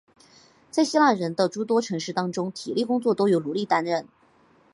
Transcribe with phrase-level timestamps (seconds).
[0.71, 4.07] 在希腊人的诸多城市中体力工作都由奴隶担任。